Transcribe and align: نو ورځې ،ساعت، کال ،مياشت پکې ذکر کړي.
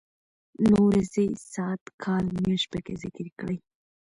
نو 0.69 0.77
ورځې 0.87 1.25
،ساعت، 1.53 1.83
کال 2.03 2.25
،مياشت 2.43 2.67
پکې 2.73 2.93
ذکر 3.03 3.27
کړي. 3.39 3.57